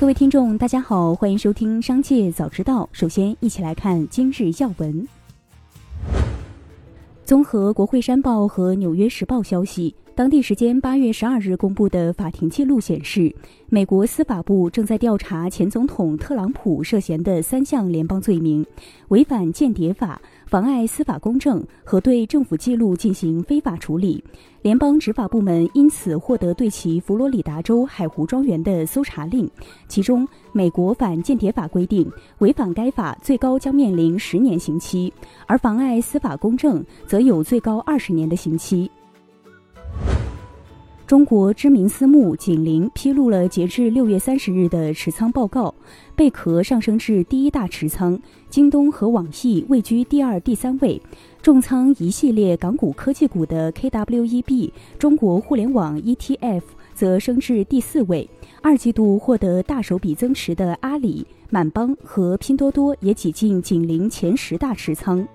[0.00, 2.84] 各位听众，大家好，欢迎收听《商界早知道》。
[2.92, 5.08] 首先，一起来看今日要闻。
[7.24, 9.92] 综合国会山报和纽约时报消息。
[10.14, 13.34] 当地时间八月十二日公布的法庭记录显示，
[13.68, 18.64] 美国司法部正在调查前总统特朗普涉嫌的三项联邦罪名：
[19.08, 24.24] 违反间谍法、妨碍司法公正和对政府记录进行非法处理。
[24.62, 29.48] 联邦执法部门因此获得对其佛罗里达州海湖庄园的搜查令。
[29.88, 35.12] 其中，美国反间谍法规定，违反该法最高将面临十年刑期，
[35.46, 38.90] 而妨碍司法公正则有最高二十年的刑期。
[41.08, 45.74] 中国知名私募景林披露了截至六月三十日的持仓报告，
[46.14, 51.00] 贝壳上升至第一大持仓，京东和网易位居第二、第三位，
[51.40, 56.60] 重仓一系列港股科技股的 KWEB 中国互联网 ETF
[56.92, 58.28] 则升至第四位。
[58.60, 65.26] 二季度获得大手笔增持的阿里、满帮和拼多多也挤进景林前十大持仓。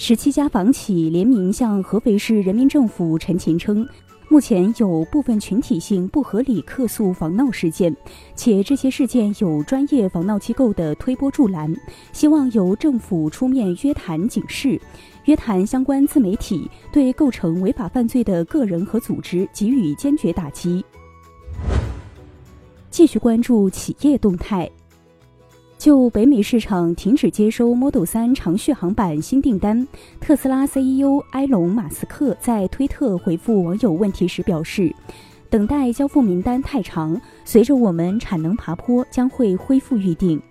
[0.00, 3.86] 十七家房企联名向合肥市人民政府陈情称，
[4.28, 7.94] 目前有部分群体性不合理客诉防闹事件，
[8.36, 11.74] 且这些事件有专业防闹机构的推波助澜，
[12.12, 14.80] 希望由政府出面约谈警示，
[15.24, 20.82] 约谈相关自媒体，对构成违法犯罪的个人和组织给予坚决打击。
[22.88, 24.70] 继续关注企业动态。
[25.78, 29.86] 就北美市场停止接收 Model 3长续航版新订单，
[30.18, 34.92] 特斯拉 CEO 埃隆·马斯克在推特回复网友问题时表示
[35.48, 40.42] ：“等待交付名单太长，随着我们产能爬坡，将会恢复预定。”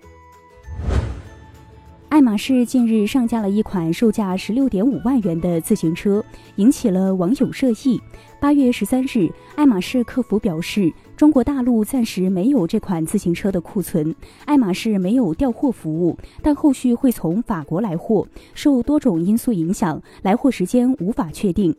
[2.08, 6.24] 爱马仕近日上架了一款售价十六点五万元的自行车，
[6.56, 8.00] 引起了网友热议。
[8.40, 14.14] 八月十三日，爱马仕客服表示，中国大陆暂时没有这款自行车的库存，
[14.46, 18.26] 爱马仕没有调货服务，但后续会从法国来货。
[18.54, 21.76] 受多种因素影响，来货时间无法确定。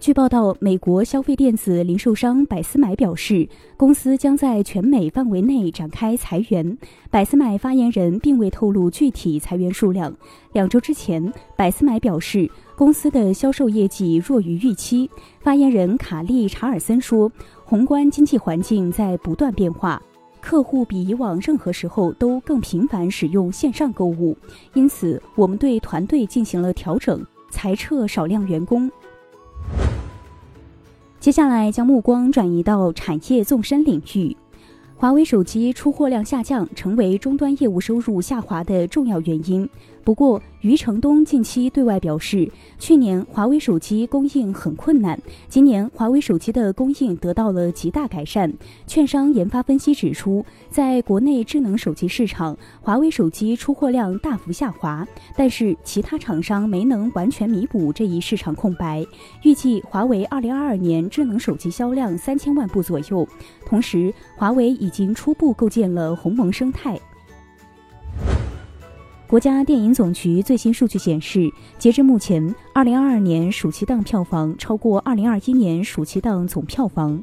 [0.00, 6.78] 据报道，美国消费电子零售商百思买表示，公司将在全美范围内展开裁员。
[7.10, 10.14] 百思买发言人并未透露具体裁员数量。
[10.52, 15.10] 两周之前，百思买表示，公司的销售业绩弱于预期。
[15.40, 17.30] 发言人卡利·查尔森说
[17.66, 20.00] ：“宏观经济环境在不断变化，
[20.40, 24.36] 客户比以往任何时候都更频繁使用线上购物，
[24.74, 27.20] 因此我们对团队进行了调整，
[27.50, 28.88] 裁撤少量员工。”
[31.20, 34.36] 接下来将目光转移到产业纵深领域，
[35.00, 39.68] 华为手机出货量下降，成为终端业务收入下滑的重要原因。
[40.02, 48.52] 不过，余承东近期对外表示，去年华为手机供应很困难，今年华为手机的供应得到了极大改善。
[48.88, 59.06] 券商研发分析指出，在国内智能手机市场，华为手机出货量大幅下滑，但是其他厂商没能完全弥补这一市场空白。
[59.44, 63.28] 预计华为二零二二年智能手机销量三千万部左右。
[63.66, 66.98] 同时，华为已已经初步构建了鸿蒙生态。
[69.26, 77.22] 国家电影总局最新数据显示，截至目前，二零二二年暑期档票房超过二零二一年暑期档总票房。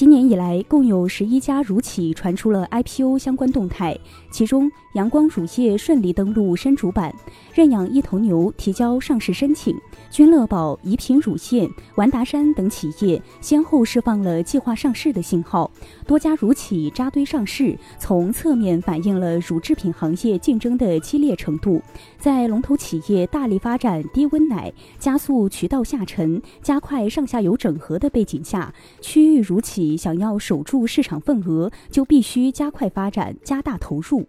[0.00, 3.94] 今年以来，共有十一家乳企传出了 IPO 相关动态，
[4.30, 7.14] 其中阳光乳业顺利登陆深主板，
[7.52, 9.76] 认养一头牛提交上市申请，
[10.10, 15.70] 君乐宝、怡品乳业、完达山等企业先后释放了计划上市的信号，
[16.06, 21.78] 多家乳企扎堆上市，从侧面反映了乳制品行业竞争的激烈程度。
[22.18, 28.72] 在龙头企业大力发展低温奶、加速渠道下沉、加快上下游整合的背景下，
[29.02, 29.89] 区域乳企。
[29.96, 34.26] 想要守住市场份额，就必须加快发展，加大投入。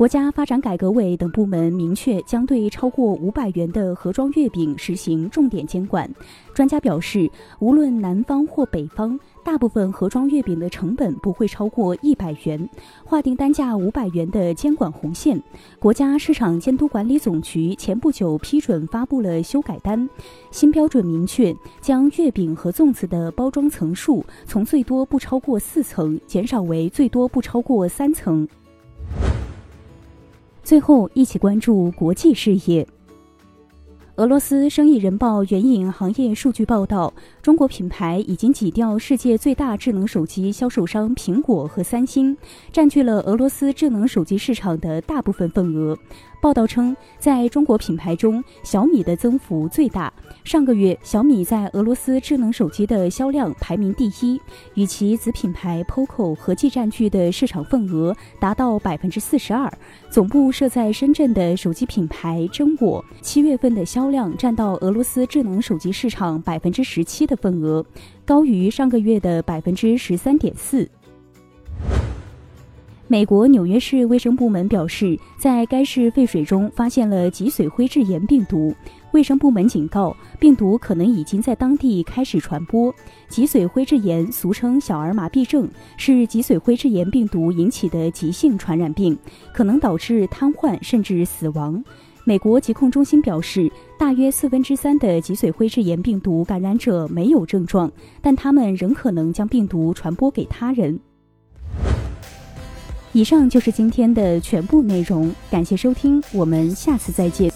[0.00, 6.10] 国家发展改革委等部门明确将对超过五百元的盒装月饼实行重点监管。
[6.54, 12.66] 专家表示，无论南方或北方，大部分盒装月饼的成本不会超过一百元，
[13.04, 15.38] 划定单价五百元的监管红线。
[15.78, 20.08] 国家市场监督管理总局前不久批准发布了修改单，
[20.50, 28.48] 新标准明确将月饼和粽子的包装层数从最多不超过四层减少为最多不超过三层。
[30.70, 32.86] 最后，一起关注国际事业。
[34.20, 42.36] 俄罗斯生意人报援引行业数据报道，中国品牌已经挤掉世界最大智能手机销售商苹果和三星，
[42.70, 45.96] 占据了俄罗斯智能手机市场的大部分份额。
[46.42, 50.12] 报道称，在中国品牌中，小米的增幅最大。
[50.42, 54.40] 上个月，小米在俄罗斯智能手机的销量排名第一，
[54.74, 59.70] 与其子品牌 POCO 合计占据的市场份额达到百分之四十二。
[60.10, 67.84] 总部设在深圳的手机品牌真我，七月份的销量占到俄罗斯智能手机市场百分之十七的份额，
[68.24, 70.88] 高于上个月的百分之十三点四。
[73.06, 78.72] 美国纽约市卫生部门表示，在该市废水中发现了脊髓灰质炎病毒。
[79.10, 82.94] 卫生部门警告，病毒可能已经在当地开始传播。
[83.28, 89.18] 脊髓灰质炎俗称小儿麻痹症，是脊髓灰质炎病毒引起的急性传染病，
[89.52, 91.82] 可能导致瘫痪甚至死亡。
[92.24, 97.90] 美国疾控中心表示，大约四分之三的脊髓灰质炎病毒感染者没有症状，
[98.20, 100.98] 但他们仍可能将病毒传播给他人。
[103.12, 107.50] 以上就是今天的全部内容，感谢收听，我们下次再见。